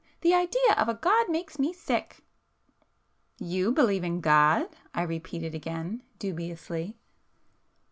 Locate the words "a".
0.89-0.95